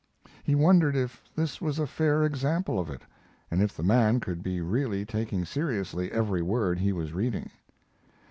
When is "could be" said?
4.19-4.59